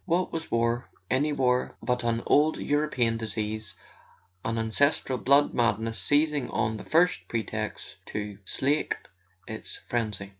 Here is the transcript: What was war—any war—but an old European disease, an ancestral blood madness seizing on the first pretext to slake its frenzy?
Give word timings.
What 0.05 0.33
was 0.33 0.49
war—any 0.49 1.31
war—but 1.33 2.03
an 2.03 2.23
old 2.25 2.57
European 2.57 3.17
disease, 3.17 3.75
an 4.43 4.57
ancestral 4.57 5.19
blood 5.19 5.53
madness 5.53 5.99
seizing 5.99 6.49
on 6.49 6.77
the 6.77 6.83
first 6.83 7.27
pretext 7.27 7.97
to 8.07 8.39
slake 8.43 8.95
its 9.45 9.77
frenzy? 9.87 10.29